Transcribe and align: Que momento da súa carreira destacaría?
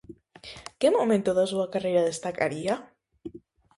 Que 0.79 0.89
momento 0.97 1.29
da 1.33 1.49
súa 1.51 1.71
carreira 1.73 2.07
destacaría? 2.11 2.73